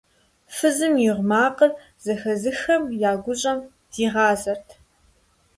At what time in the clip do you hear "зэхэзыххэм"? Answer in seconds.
2.03-2.83